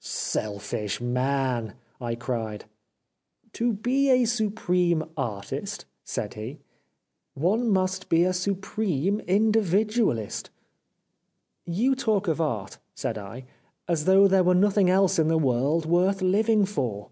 [0.30, 2.64] "'Selfish man!' I cried.
[3.58, 6.60] "'To be a supreme Artist,' said he,'
[7.34, 10.48] one must first be a supreme Individualist.*
[11.80, 13.44] "'You talk of Art,' said I,'
[13.90, 17.10] as though there were nothing else in the world worth living for.'